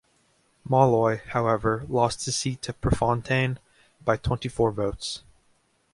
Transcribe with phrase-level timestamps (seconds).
[0.63, 3.59] Molloy, however, lost his seat to Prefontaine
[4.03, 5.21] by twenty-four votes.